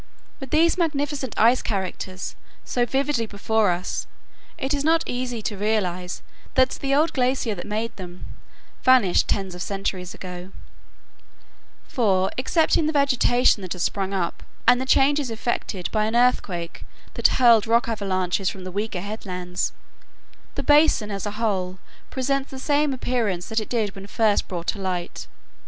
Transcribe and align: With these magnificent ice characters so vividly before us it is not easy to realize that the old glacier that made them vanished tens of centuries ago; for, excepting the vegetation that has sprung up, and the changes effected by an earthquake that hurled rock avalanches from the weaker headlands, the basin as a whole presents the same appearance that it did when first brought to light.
With 0.39 0.49
these 0.49 0.79
magnificent 0.79 1.39
ice 1.39 1.61
characters 1.61 2.35
so 2.65 2.87
vividly 2.87 3.27
before 3.27 3.69
us 3.69 4.07
it 4.57 4.73
is 4.73 4.83
not 4.83 5.03
easy 5.05 5.43
to 5.43 5.55
realize 5.55 6.23
that 6.55 6.71
the 6.71 6.95
old 6.95 7.13
glacier 7.13 7.53
that 7.53 7.67
made 7.67 7.95
them 7.97 8.25
vanished 8.81 9.27
tens 9.27 9.53
of 9.53 9.61
centuries 9.61 10.15
ago; 10.15 10.49
for, 11.87 12.31
excepting 12.35 12.87
the 12.87 12.91
vegetation 12.91 13.61
that 13.61 13.73
has 13.73 13.83
sprung 13.83 14.11
up, 14.11 14.41
and 14.65 14.81
the 14.81 14.87
changes 14.87 15.29
effected 15.29 15.87
by 15.91 16.05
an 16.05 16.15
earthquake 16.15 16.83
that 17.13 17.27
hurled 17.37 17.67
rock 17.67 17.87
avalanches 17.87 18.49
from 18.49 18.63
the 18.63 18.71
weaker 18.71 19.01
headlands, 19.01 19.71
the 20.55 20.63
basin 20.63 21.11
as 21.11 21.27
a 21.27 21.31
whole 21.37 21.77
presents 22.09 22.49
the 22.49 22.57
same 22.57 22.91
appearance 22.91 23.49
that 23.49 23.59
it 23.59 23.69
did 23.69 23.93
when 23.93 24.07
first 24.07 24.47
brought 24.47 24.65
to 24.65 24.79
light. 24.79 25.27